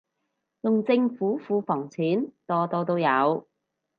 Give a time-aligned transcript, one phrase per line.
[0.61, 3.47] 用政府庫房錢，多多都有